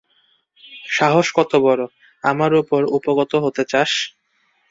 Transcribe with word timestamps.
সাহস 0.89 1.27
কত 1.37 1.51
বড়, 1.65 1.81
আমার 2.23 2.51
উপর 2.61 2.81
উপগত 2.97 3.31
হতে 3.43 3.63
চাস! 3.71 3.91